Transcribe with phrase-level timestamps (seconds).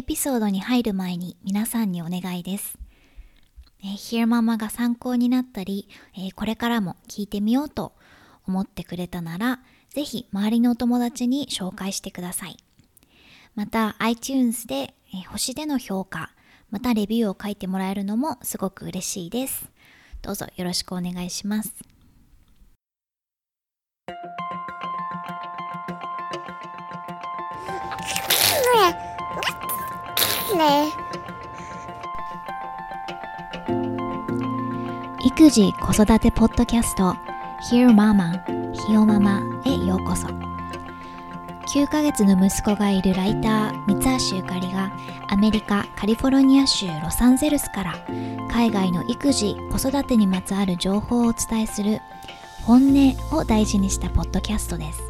[0.00, 2.78] エピソードに入る前に皆さんにお願いです。
[3.82, 7.92] えー、ヒアママが参考になったり、えー、これからも聞いてみようと
[8.46, 9.60] 思ってくれたなら、
[9.90, 12.56] ぜひ周りのお友達に紹介してください。
[13.54, 16.30] また iTunes で、えー、星での評価、
[16.70, 19.70] またレビューを書いてもらえるのもすごく嬉しいです。
[20.22, 21.74] どうぞよろしくお願いします。
[35.24, 37.14] 育児子育てポッドキャスト
[37.70, 38.42] Hear Mama
[38.72, 40.26] ひよママへようこそ。
[41.72, 44.90] 9ヶ月の息子がいるライター三橋ゆかりが
[45.28, 47.94] アメリカカリフォルニア州ロサンゼルスから
[48.50, 52.00] 海外の育児子育てにまつわる情報をお伝えする
[52.64, 55.09] 本音を大事にしたポッドキャストです。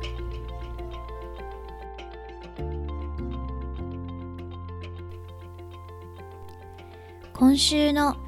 [7.40, 8.18] 今週の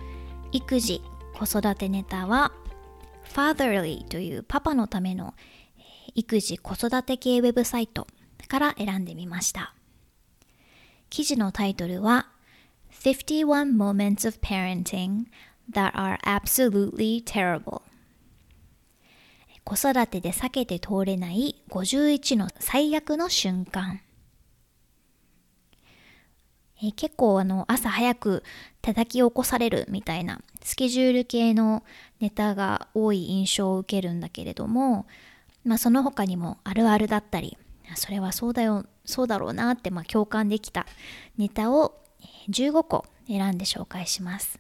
[0.52, 1.02] 育児
[1.38, 2.50] 子育てネタは
[3.30, 5.34] Fatherly というパパのための
[6.14, 8.06] 育児子育て系ウェブサイト
[8.48, 9.74] から選んでみました。
[11.10, 12.30] 記事のタイトルは
[13.02, 15.27] 51 Moments of Parenting
[15.70, 17.83] that are absolutely terrible
[19.62, 24.00] 子育てで避けて通れない51の最悪の瞬間
[26.84, 28.42] え、結構あの朝早く
[28.83, 31.84] 叩き起こされるみたいなスケジュール系の
[32.20, 35.06] ネタが多い印象を受けるんだけれども、
[35.64, 37.56] まあ、その他にもあるあるだったり
[37.94, 40.86] それはそうだよそうだろうなってまあ共感できた
[41.39, 42.00] ネタを
[42.50, 44.58] 15個選んで紹介します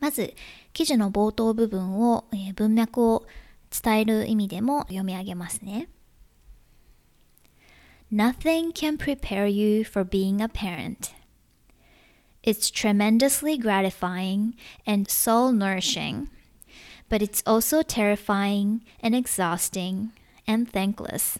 [0.00, 0.34] まず
[0.72, 3.26] 記事の冒頭部分を、え、文脈を
[3.70, 5.88] 伝える意味でも読み上げますね
[8.10, 11.17] Nothing can prepare you for being a parent.
[12.48, 16.30] It's tremendously gratifying and soul nourishing,
[17.10, 20.12] but it's also terrifying and exhausting
[20.46, 21.38] and thankless.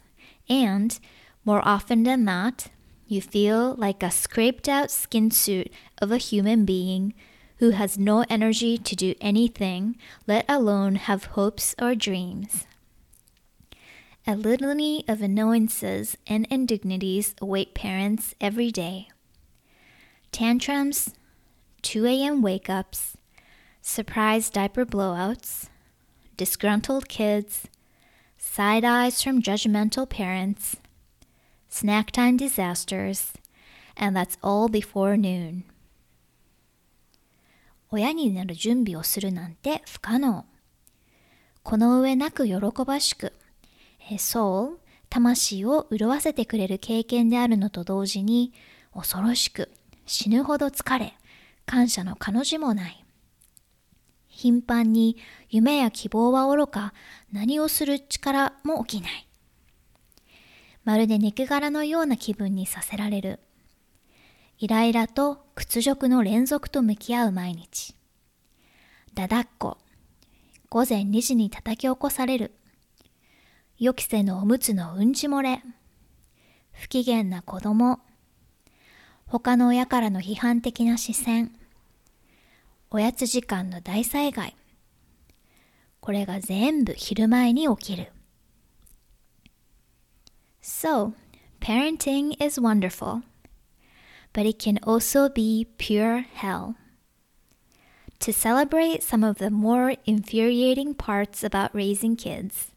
[0.50, 1.00] And
[1.46, 2.66] more often than not,
[3.06, 7.14] you feel like a scraped out skin suit of a human being
[7.56, 9.96] who has no energy to do anything,
[10.26, 12.66] let alone have hopes or dreams.
[14.26, 19.08] A litany of annoyances and indignities await parents every day.
[20.32, 21.14] Tantrums,
[21.82, 22.42] 2 a.m.
[22.42, 23.16] wake ups,
[23.82, 25.68] surprise diaper blowouts,
[26.36, 27.68] disgruntled kids,
[28.36, 30.76] side eyes from judgmental parents,
[31.68, 33.32] snack time disasters,
[33.96, 35.64] and that's all before noon.
[37.90, 40.44] 親になる準備をするなんて不可能。
[41.62, 42.54] この上なく喜
[42.86, 43.32] ばしく
[44.16, 48.54] ソウ、魂を潤わせてくれる経験であるのと同時に、
[48.94, 49.70] 恐ろしく、
[50.08, 51.14] 死ぬほど疲れ、
[51.66, 53.04] 感謝の彼女もない。
[54.28, 55.18] 頻繁に
[55.50, 56.94] 夢や希望はおろか、
[57.30, 59.28] 何をする力も起きない。
[60.84, 63.40] まるで肉柄のような気分にさせられる。
[64.58, 67.94] イライラと屈辱の連続と向き合う毎日。
[69.12, 69.76] だだっこ。
[70.70, 72.54] 午前2時に叩き起こされる。
[73.78, 75.62] 予期せぬおむつのうんち漏れ、
[76.72, 78.00] 不機嫌な子供、
[79.27, 81.51] 他の親からの批判的な視線、
[82.91, 84.55] おやつ時間の大災害、
[85.99, 88.11] これが全部昼前に起きる。
[90.61, 91.13] So,
[91.59, 93.23] parenting is wonderful,
[94.33, 96.75] but it can also be pure hell.
[98.19, 102.73] To celebrate some of the more infuriating parts about raising kids,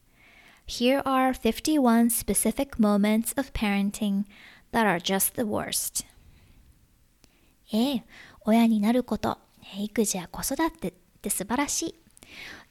[0.68, 4.24] Here are 51 specific moments of parenting
[4.72, 6.04] that are just the worst.
[7.73, 8.03] ええ、
[8.41, 9.37] 親になること、
[9.77, 11.95] 育児や子育てって素晴らしい。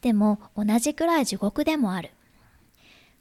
[0.03, 2.11] でも同じくらい地獄でもある。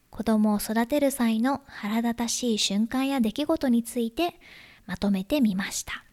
[0.10, 4.34] 子供を育てる際の腹立たしい瞬間や出来事について
[4.86, 6.04] まとめてみました。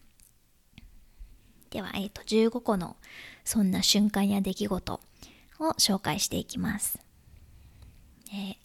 [1.70, 2.96] では、えっ、ー、と、15個の
[3.44, 5.00] そんな瞬間や出来事
[5.58, 6.98] を紹介していきます。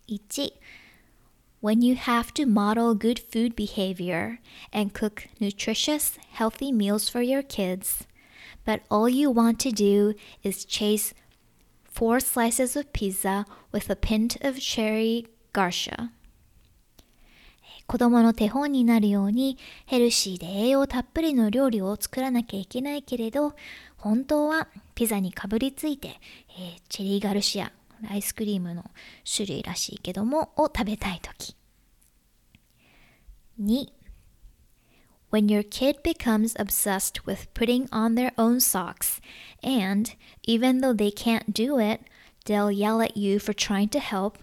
[0.08, 0.54] 1
[1.61, 4.39] When you have to model good food behavior
[4.73, 8.07] and cook nutritious, healthy meals for your kids,
[8.65, 11.15] but all you want to do is chase
[11.85, 16.11] four slices of pizza with a pint of cherry garcia.
[17.87, 23.55] 子供の手本になるようにヘルシーで栄養たっぷりの料理を作らなきゃいけないけれど
[23.97, 26.21] 本当はピザにかぶりついて、
[26.59, 27.73] えー、チェリーガルシア
[28.09, 28.85] アイスクリームの
[29.25, 31.57] 種類らしいけどもを食べたい時
[33.61, 33.97] 2
[35.31, 39.21] when your kid becomes obsessed with putting on their own socks,
[39.63, 42.01] and even though they can't do it,
[42.47, 44.39] they'll yell at you for trying to help,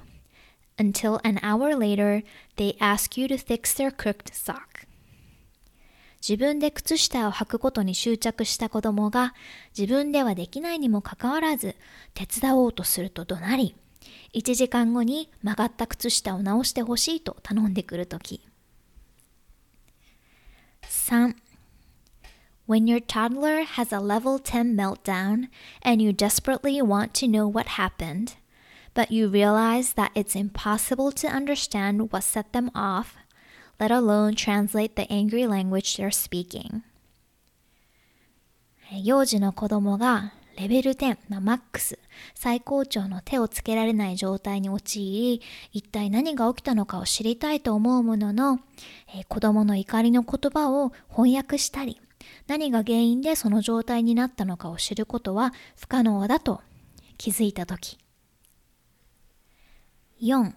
[0.78, 2.22] until an hour later
[2.58, 4.67] they ask you to fix their crooked sock.
[6.21, 9.35] 自分で靴下を履くことに執着した子供が
[9.77, 11.77] 自分ではできないにもかかわらず
[12.15, 13.77] 手伝おうとすると怒鳴り
[14.35, 18.43] 1時間後に曲がった靴下を直してほしいと頼んでくるとき
[20.83, 21.35] 3.
[22.67, 25.49] When your toddler has a level 10 meltdown
[25.83, 28.37] and you desperately want to know what happened,
[28.93, 33.17] but you realize that it's impossible to understand what set them off,
[33.79, 36.83] let alone translate the angry language they're speaking.
[39.03, 41.99] 幼児の子供がレベル10、まあ、マックス、
[42.35, 45.43] 最高潮の手をつけられない状態に陥り、
[45.73, 48.59] 一体何が起きたのかを知りたいと思うものの、
[49.15, 52.01] えー、子供の怒りの言葉を翻訳したり、
[52.49, 56.61] 何が原因でその状態になったのかを知ることは不可能だと
[57.19, 57.99] 気づいたとき。
[60.21, 60.53] 4.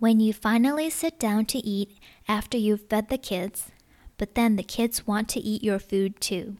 [0.00, 3.70] When you finally sit down to eat after you've fed the kids,
[4.18, 6.56] but then the kids want to eat your food too.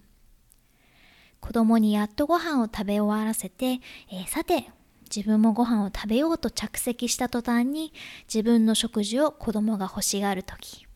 [1.41, 3.81] 子供にやっとご飯を食べ終わらせて、
[4.11, 4.71] えー、さて、
[5.15, 7.93] 自分もご飯を食べようと着席した途端に
[8.33, 10.87] 自分の食事を子供が欲しがるとき。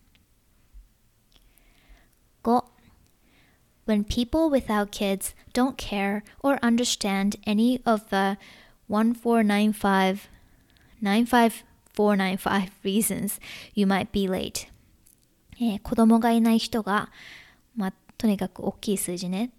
[2.44, 2.64] 5.
[3.86, 8.38] When people without kids don't care or understand any of the
[8.88, 10.28] 1495
[11.95, 13.41] 495 reasons
[13.73, 14.67] you might be late、
[15.55, 17.09] えー、子供がいない人が、
[17.75, 19.51] まあ、とにかく大きい数字ね。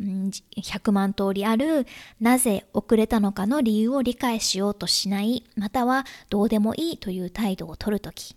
[0.00, 1.86] 100万通りある
[2.20, 8.34] なぜ遅れたのかの理由を理解しようとしないまたはどうでもいいという態度をとるとき。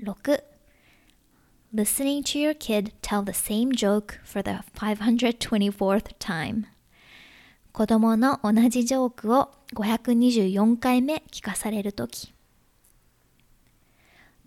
[0.00, 0.44] 6
[1.74, 6.64] Listening to your kid tell the same joke for the 524th time.
[7.78, 12.34] 子供の同じジョークを524回目聞かされるとき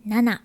[0.05, 0.41] 7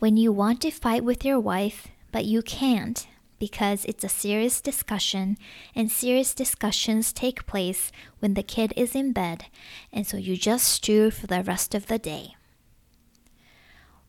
[0.00, 3.06] When you want to fight with your wife but you can't
[3.38, 5.36] because it's a serious discussion,
[5.76, 9.44] and serious discussions take place when the kid is in bed,
[9.92, 12.36] and so you just stew for the rest of the day.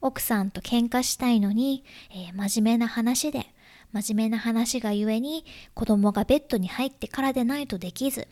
[0.01, 3.53] 奥さんと喧嘩したいのに、えー、真面目な話で、
[3.91, 8.27] 真面目な話がゆえに子供がベッドに入ってからでないとできず、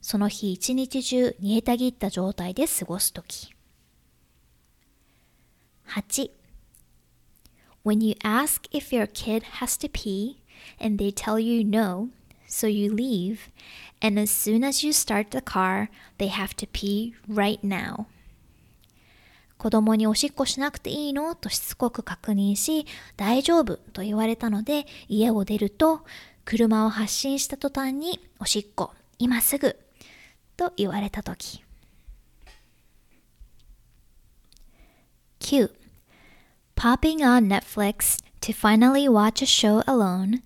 [0.00, 3.54] その日一日中煮えたぎった状態で過ごすとき。
[5.88, 6.30] 8.
[7.84, 10.36] When you ask if your kid has to pee
[10.78, 12.08] and they tell you no,
[12.46, 13.50] so you leave,
[14.02, 18.06] and as soon as you start the car, they have to pee right now.
[19.58, 26.02] 子供におしっこしなくていいのとしつこく確認し、大丈夫と言われたので家を出ると、
[26.44, 29.76] 車を発進した途端におしっこ、今すぐ
[30.56, 31.62] と言われたとき。
[35.40, 35.70] 9.
[36.76, 40.42] popping on Netflix to finally watch a show alone,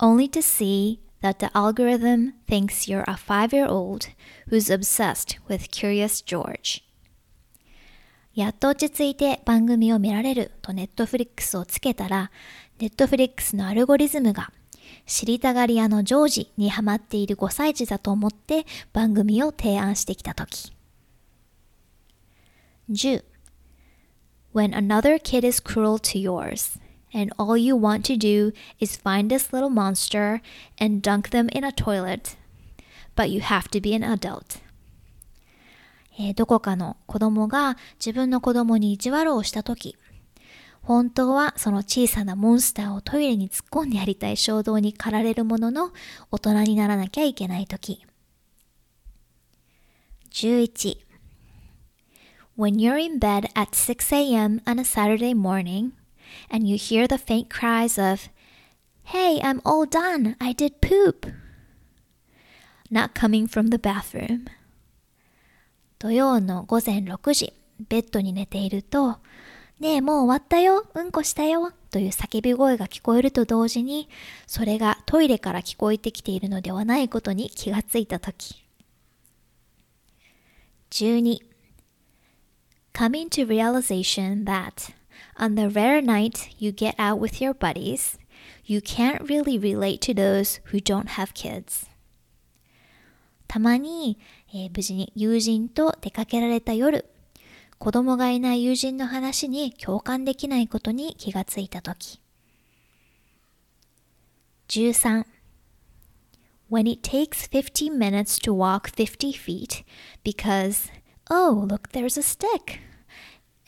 [0.00, 4.08] only to see that the algorithm thinks you're a five year old
[4.48, 6.85] who's obsessed with Curious George.
[8.36, 12.30] やっと落ち着いて番組を見られるとネットフリックスをつけたら、
[12.78, 14.52] ネットフリックスのアルゴリズムが
[15.06, 20.70] 知りたがり屋のジョージにハマっている5歳児だと思って番組を提案してきたとき。
[22.90, 23.24] 10
[24.52, 26.78] when another kid is cruel to yours,
[27.14, 30.42] and all you want to do is find this little monster
[30.78, 32.36] and dunk them in a toilet,
[33.14, 34.60] but you have to be an adult.
[36.18, 39.96] えー、どこかの子供が自分の子供に意地悪をしたとき、
[40.82, 45.92] 本当はその小さなモンスターをトイレに突っ込んでやりたい衝動に駆られるものの
[46.30, 48.06] 大人にならなきゃいけないとき。
[50.30, 50.98] 11
[52.56, 54.60] When you're in bed at 6 a.m.
[54.64, 55.92] on a Saturday morning
[56.50, 58.30] and you hear the faint cries of,
[59.04, 61.26] Hey, I'm all done, I did poop,
[62.90, 64.46] not coming from the bathroom.
[66.06, 67.52] 土曜の午前6時、
[67.88, 69.18] ベッドに寝ていると、
[69.80, 74.08] ねえ、もう終わったよ、うんこしたよ、という叫び声が聞こえると同時に、
[74.46, 78.64] それがトイレから聞こえてきているのではないことに気がついたとき。
[80.90, 81.40] 12
[82.92, 84.94] coming to realization that
[85.36, 88.16] on the rare night you get out with your buddies,
[88.64, 91.88] you can't really relate to those who don't have kids.
[93.48, 94.18] たまに、
[94.52, 97.06] えー、無事に友人と出かけられた夜、
[97.78, 102.20] 子供がいない友人の話に共感できないことに気がついたとき。
[104.68, 105.24] 13
[106.68, 109.84] When it takes 15 minutes to walk 50 feet
[110.24, 110.90] because,
[111.30, 112.80] oh, look, there's a stick.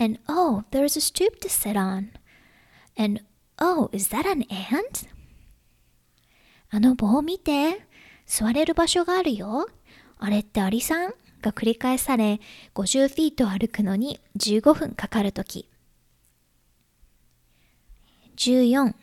[0.01, 2.11] And oh, there's a stoop to sit on.
[2.97, 3.23] And
[3.61, 5.09] oh, is that an ant?
[6.71, 7.89] あの棒を見て。
[8.29, 9.69] 座れる場所があるよ。
[10.20, 12.40] あれってアリさんが繰り返され、
[12.76, 15.70] 50フィート歩くのに15分かかるとき。
[18.36, 18.94] 14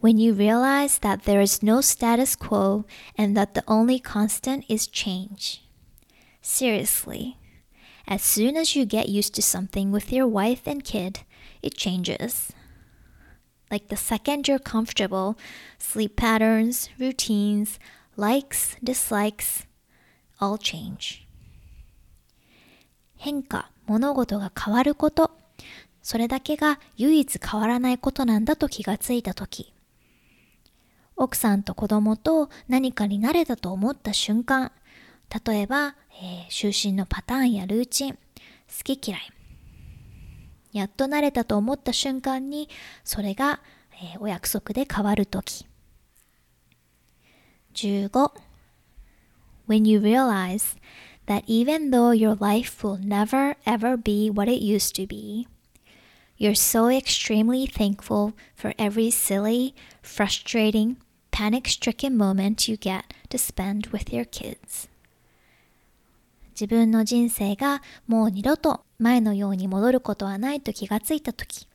[0.00, 2.86] When you realize that there is no status quo
[3.18, 5.62] and that the only constant is change.
[6.40, 7.36] Seriously.
[8.08, 11.20] As soon as you get used to something with your wife and kid,
[11.62, 12.50] it changes.
[13.70, 15.36] Like the second you're comfortable,
[15.78, 17.78] sleep patterns, routines,
[18.17, 19.67] likes, dislikes,
[20.39, 21.25] all change.
[23.17, 25.31] 変化、物事が変わること、
[26.01, 29.73] それだけが唯一変わらないことなんだと気がついたとき、
[31.17, 34.71] 奥さんと子供と何かに慣れたと思った瞬間、
[35.45, 38.17] 例えば、えー、就寝のパターンやルーチン、好
[38.83, 39.31] き嫌い。
[40.73, 42.69] やっと慣れたと思った瞬間に、
[43.03, 43.61] それが、
[43.93, 45.65] えー、お約束で変わるとき。
[47.74, 48.10] 15
[49.66, 50.76] When you realize
[51.26, 55.46] that even though your life will never ever be what it used to be,
[56.36, 60.96] you're so extremely thankful for every silly, frustrating,
[61.30, 64.88] panic stricken moment you get to spend with your kids.
[66.54, 71.66] 自分の人生がもう二度と前のように戻ることはないと気がついたとき、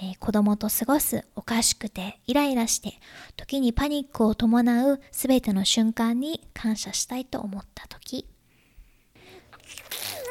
[0.00, 2.94] えー、子供と過ごすおかしくてイライラして
[3.36, 8.26] 時にパニックを伴うすべての瞬間に感謝したいと思ったとき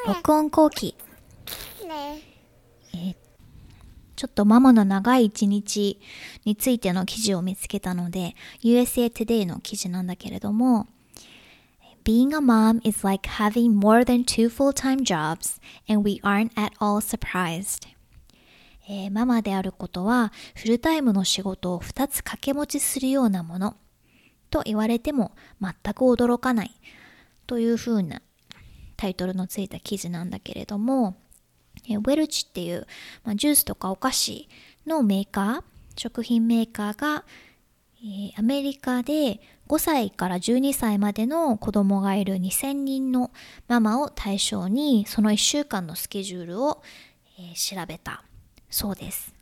[0.05, 0.95] 録音後期、
[2.93, 3.11] え。
[3.11, 3.15] ー、
[4.15, 5.99] ちょっとママの長い一日
[6.45, 10.87] についての記事を見つけたので USA Today の記事なんだけれども
[12.05, 15.59] Being a mom is like having more than two full-time jobs
[15.89, 17.96] and we aren't at all surprised
[18.89, 23.75] えー、ママであることはフルタイムの仕事を2つ掛け持ちするようなもの。
[24.49, 26.71] と言われても全く驚かない。
[27.47, 28.21] というふうな
[28.97, 31.15] タイトルのついた記事なんだけれども、
[31.87, 32.87] えー、ウェルチっていう、
[33.23, 34.49] まあ、ジュースとかお菓子
[34.85, 35.63] のメーカー
[35.95, 37.23] 食品メーカーが、
[38.01, 43.31] えー、アメリカで5歳から12歳までの子供がいる2000人の
[43.67, 46.81] ママを対象にその1週間のスケジュールを、
[47.39, 48.26] えー、調べた。
[48.69, 49.33] そうです。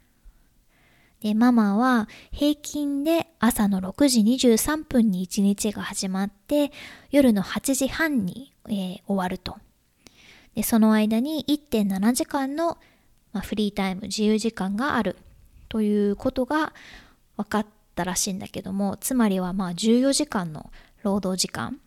[1.22, 6.72] で、ママは平均で朝の6時23分に1日が始まって、
[7.10, 9.58] 夜の8時半に、えー、終わると。
[10.53, 12.77] で、その間に1.7時間の、
[13.34, 15.17] まあ、フリータイム、自由時間がある
[15.67, 16.74] ということが
[17.38, 17.65] 分かっ
[17.96, 20.72] たらしいんだけども、つまりはまあ14時間の
[21.03, 21.79] 労働時間。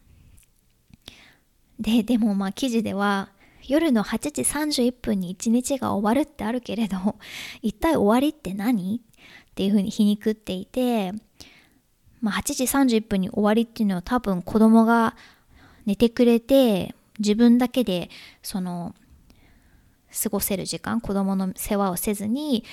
[1.78, 3.30] で、でもまあ記事では、
[3.68, 7.16] 夜の8時31分に一日が終わるってあるけれど、
[7.62, 8.96] 一体終わりって何？
[8.96, 11.12] っていうふうに皮肉っていて、
[12.20, 12.64] まあ、8時
[12.96, 15.16] 31分に終わりっていうのは多分子供が
[15.84, 18.08] 寝てくれて、自分だけで
[18.42, 18.94] その
[20.22, 22.64] 過ごせる時間、子供の世話をせずに、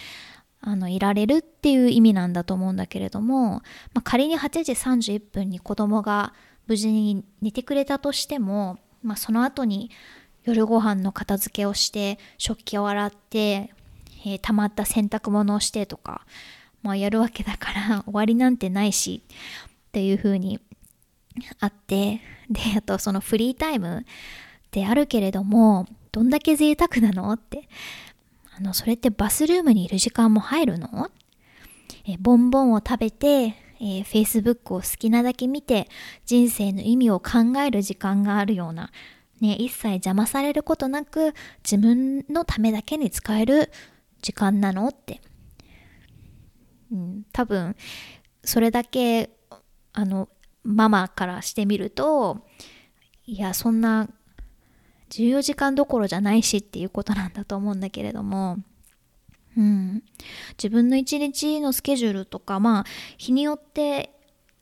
[0.61, 3.61] あの、いられるっていう意味なんだと思うんだけれども、
[3.93, 6.33] まあ、仮に8時31分に子供が
[6.67, 9.91] 無事に寝てくれたとしても、まあ、その後に
[10.45, 13.71] 夜ご飯の片付けをして食器を洗って、
[14.25, 16.25] えー、溜まった洗濯物をしてとか、
[16.83, 20.59] まあ、やるわけだから 終わりなんてないしっていう風に
[21.59, 24.05] あってであとそのフリータイム
[24.71, 27.33] であるけれどもどんだけ贅沢なの？
[27.33, 27.67] って
[28.57, 31.09] あのそれってバスルームにいる時間も入るの？
[32.07, 35.89] えボンボンを食べて、えー、Facebook を好きなだけ見て
[36.25, 38.91] 人生の意味を考える時間があるような
[39.41, 43.71] ね、一切邪魔されることなく自分のためだけに使える
[44.21, 45.21] 時間なのって、
[46.91, 47.75] うん、多分
[48.43, 49.29] それだけ
[49.93, 50.29] あの
[50.63, 52.45] ママからしてみると
[53.25, 54.09] いやそんな
[55.09, 58.57] 14時間どころじゃないしっていうことなんだと思うんだけれども、
[59.57, 60.03] うん、
[60.57, 62.85] 自分の一日のスケジュールとかまあ
[63.17, 64.11] 日によって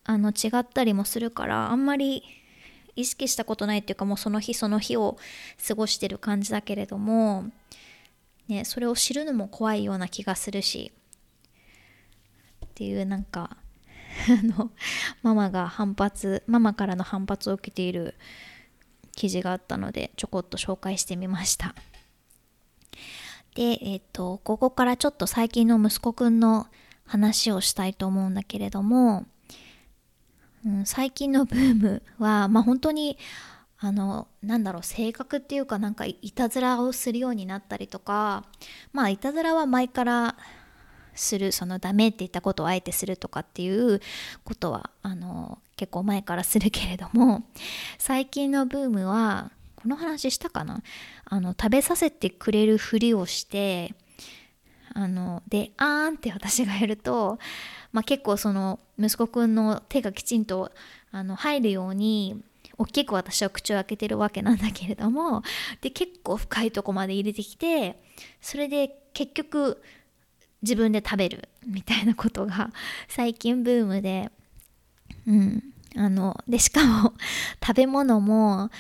[0.04, 2.24] あの違ったりもするからあんまり
[2.96, 5.18] 意識したことないっていうかもうその日その日を
[5.68, 7.46] 過ごしてる感じだけれども、
[8.48, 10.92] ね、それを知るのも怖いような気がするし
[12.66, 13.58] っていうなんか
[14.30, 14.72] あの
[15.24, 18.16] ママが反発ママからの反発を受けている
[19.16, 21.76] 記事があったのでちょこっと紹介してみました。
[23.56, 26.68] でえっ、とここからちょっと最近の息子くんの
[27.06, 29.26] 話をしたいと思うんだけれども、
[30.86, 33.18] 最近のブームはまあ本当に
[33.80, 38.46] あのなんだろう性格っていうかなんかいたずらをするようになったりとか
[38.94, 40.38] まあいたずらは前から
[41.16, 44.00] するそのダメって言ったことをあえてするとかっていう
[44.46, 47.44] ことはあの結構前からするけれども
[47.98, 50.82] 最近のブームはこの話したかな？
[51.26, 53.94] あの食べさせてくれるふりをして
[54.94, 57.38] あので「あーん」って私がやると、
[57.94, 60.72] まあ、結構その息子くんの手がきちんと
[61.12, 62.44] あの入るように
[62.78, 65.44] 大きく私は口を開けてるわけなんだけれども
[65.82, 68.02] で結構深いとこまで入れてきて
[68.42, 69.82] それで結局
[70.64, 72.72] 自分で食べるみたいなことが
[73.08, 74.32] 最近ブームで
[75.28, 75.64] うん。
[75.96, 77.14] あのでしかも
[77.64, 78.72] 食べ物も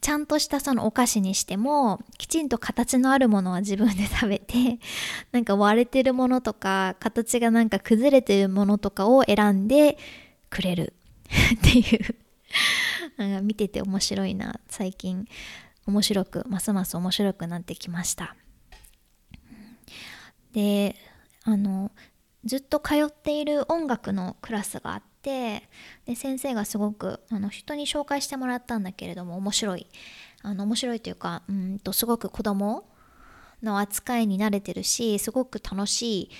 [0.00, 4.78] ちゃんとしたそのお菓子にしてもきちんと形のあるものは自分で食べて
[5.32, 9.98] なんか割れてるものとか形がなんか崩れてるものとかを選んで
[10.50, 10.94] くれる。
[11.28, 12.16] っていう。
[13.16, 15.28] なんか見てて面白いな最近。
[15.88, 18.36] 面白くますます面白くなってきました。
[20.52, 20.96] で
[21.44, 21.90] あの
[22.44, 25.68] ずっと通っている音楽のクラスがあって
[26.06, 29.86] で先生がすごくあの人に紹介してもらったんだけれども面白い。
[30.42, 32.88] あの面白いというかうんとすごく子供
[33.62, 36.30] の扱いに慣れてるしすごく楽しい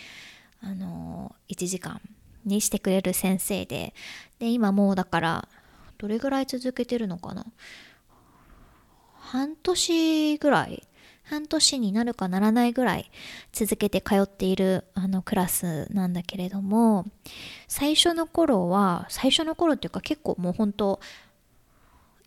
[0.62, 2.00] あの1時間
[2.44, 3.94] にしてくれる先生で。
[4.38, 5.48] で今もうだから
[5.98, 7.44] どれぐらい続けてるのかな。
[9.18, 10.87] 半年ぐらい
[11.28, 13.10] 半年になるかならないぐらい
[13.52, 17.04] 続けて通っているあのクラスなんだけれども
[17.66, 21.00] 最初の頃は最初の頃っていうか結構もう本当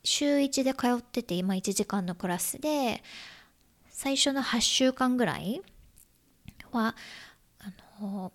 [0.04, 3.04] 週1で通ってて今1時間のクラスで
[3.90, 5.62] 最初の8週間ぐらい
[6.72, 6.96] は
[7.60, 8.32] あの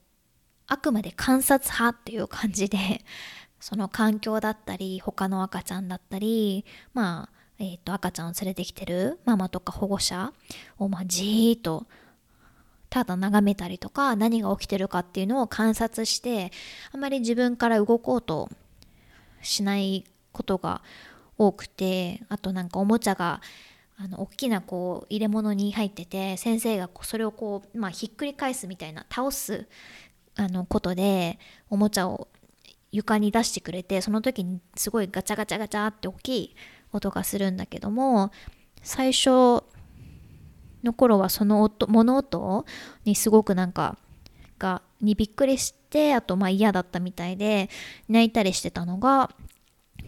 [0.67, 3.05] あくまで観察派っていう感じで
[3.61, 10.33] その環境だったり他の赤ちゃんだったりまあえーと、赤ちゃんを連れてきてるママとか保護者
[10.79, 11.87] を、まあ、じーっと
[12.91, 16.53] ただ眺めたりとか何が起きてるかっていうのを観察して
[16.93, 18.49] あまり自分から動こうと
[19.43, 20.83] しないことが
[21.39, 23.41] 多くてあとなんかおもちゃが
[23.99, 29.67] あの大きなこう入れ物に入ってて先生がそれをこう、まあ、ひっくり返すみたいな倒す
[30.37, 31.39] あのことで
[31.71, 32.29] おもちゃを
[32.93, 36.57] 床に出してくれてその時にすごいガチャガチャガチャって大きい
[36.93, 38.31] 音がするんだけども
[38.83, 39.65] 最初
[40.83, 42.65] の頃はその音物音
[43.05, 43.99] にすごくなんか
[44.59, 47.69] がにびっくりしてあとまあ嫌だったみたいで
[48.09, 49.31] 泣いたりしてたのが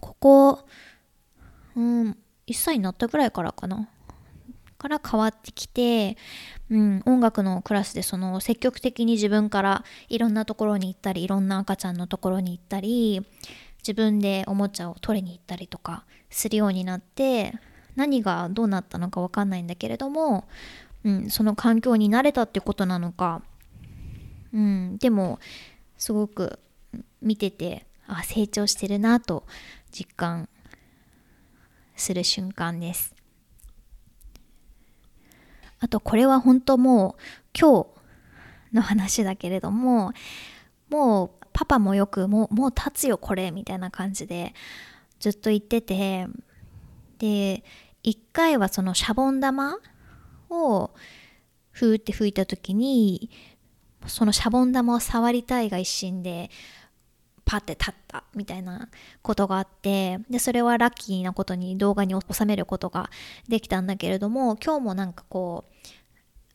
[0.01, 0.61] ここ
[1.77, 3.89] うん1歳になったぐらいからかな。
[4.79, 6.17] から変わってきて、
[6.71, 13.27] うん、音楽のクラスでその積極的に自分からいろんなところに行ったりいろんな赤ちゃんのところに行ったり
[13.89, 17.55] 自分でおもちゃを取りに行ったりとかするようになって
[17.97, 20.47] 何がどうなったのか分かんないんだけれども、
[21.05, 23.41] うん、その環境に慣れたってことなのか、
[24.53, 25.39] うん、でも
[25.97, 26.59] すごく
[27.23, 29.45] 見ててあ成長してるなと
[29.91, 30.51] 実感
[31.97, 33.15] する瞬間です。
[35.81, 37.23] あとこれは本当もう
[37.59, 37.85] 今
[38.71, 40.13] 日の話だけれども
[40.91, 44.55] もうパパもよくもうもう立つよこれみたいな感じで
[45.19, 46.29] ずっと言ってて
[47.19, 47.65] で
[48.05, 49.77] 一回はそのシャボン玉
[50.51, 50.93] を
[51.73, 53.29] ふーって吹いた時に
[54.07, 56.49] そのシャボン玉を触りたいが一心で
[57.45, 58.89] パッて立ったみたいな
[59.23, 63.11] ことがあってでそれはラッキーなことに動画に収めることが
[63.49, 65.89] できたんだけれども今日もなんかこう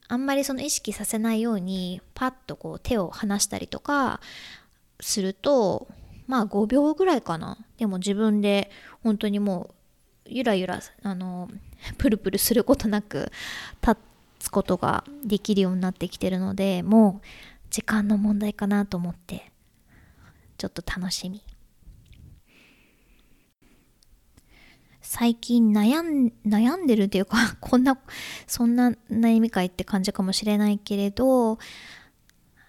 [0.07, 4.21] あんまりその意識させないようにパッとこう手を離したりとか
[4.99, 5.88] すると
[6.27, 7.58] まあ5秒ぐらいかな。
[7.77, 8.71] でも自分で
[9.03, 9.75] 本当にもう
[10.25, 11.49] ゆらゆらあの
[11.97, 13.32] プルプルすることなく
[13.82, 13.97] 立
[14.39, 17.27] つことができるようになってきてるのでもう
[17.69, 19.51] 時間の問題かなと思って
[20.58, 21.43] ちょっと楽しみ。
[25.06, 27.99] 最近悩ん悩んでるっていうか こんな
[28.47, 31.58] そんな悩み会って感じかもしれないけれどあ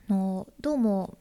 [0.09, 1.17] のどうも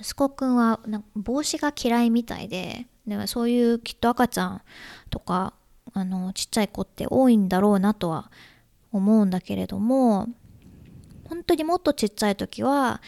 [0.00, 0.80] 息子くんは
[1.14, 4.62] 帽子が嫌いみたいででそういうきっと赤ちゃん
[5.10, 5.52] とか
[5.92, 8.30] あのちっちゃい子って多いんだろうなとは
[8.92, 10.28] 思うんだけれども
[11.28, 13.02] 本当にもっとちっちゃい時は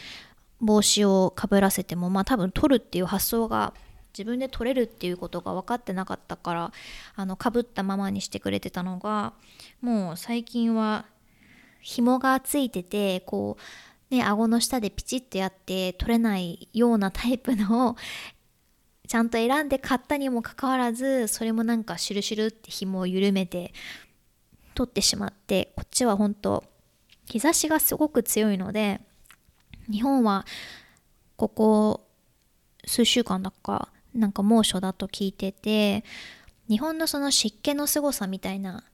[0.61, 3.75] 帽子をかぶらせてもまあ多分取るっていう発想が
[4.17, 6.73] 自分で取れるっていうことが分かってなかったから
[7.15, 9.35] あのかぶったままにしてくれてたのが
[9.83, 11.05] もう最近は
[11.81, 13.63] 紐がついててこう
[14.11, 17.97] ね顎の下でピチッとやって取れないようなタイプのを
[19.07, 23.73] ちゃんと選んで買ったにもかかわらずそれもなんかシュルシュルって紐を緩めて
[24.75, 26.65] 取ってしまってこっちは本当
[27.27, 29.01] 日差しがすごく強いので
[29.91, 30.45] 日本は
[31.37, 32.07] ここ
[32.85, 36.05] 数週間だかなんか猛暑だと聞いてて
[36.69, 38.85] 日本のその湿気のすごさみたいな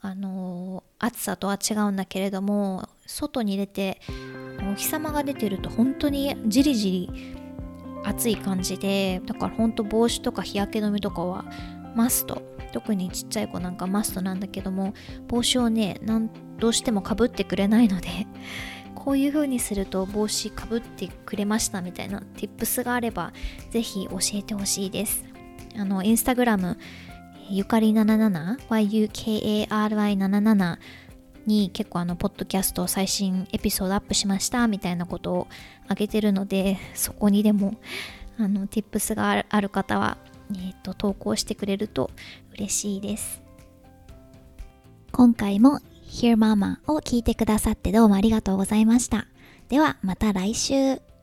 [0.00, 4.00] あの暑さとは違うんだけれども外に出て
[4.60, 7.34] お日様が出てると本当にじりじり
[8.04, 11.44] 暑い感じでだから本当帽子とか日焼け止めとかは
[11.94, 12.54] マスト。
[12.74, 14.94] 特にちっちゃい子なんかマストなんだけども
[15.28, 18.26] 帽子をねなんどうしてもかぶってくれないので
[18.96, 23.32] こういう風にすると帽子かぶってくれましたみたいな tips があれば
[23.70, 25.24] ぜひ教えてほしいです。
[25.76, 26.76] あのインスタグラム
[27.48, 30.78] ゆかり77 YUKARY77
[31.46, 35.48] に結構あのポッドキャスト最新エピソードアップしましたみたいなことを
[35.88, 37.74] あげてるのでそこにでも
[38.38, 40.18] あの tips がある方は、
[40.52, 42.10] えーと、投稿してくれると
[42.54, 43.42] 嬉しいです。
[45.12, 45.78] 今回も
[46.08, 49.26] Hear Mama を聞いてくださってどうもありがとうございました。
[49.68, 51.13] ではまた来週。